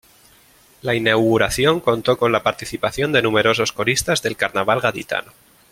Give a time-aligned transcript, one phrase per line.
[0.81, 5.31] La inauguración contó con la participación de numerosos coristas del carnaval gaditano.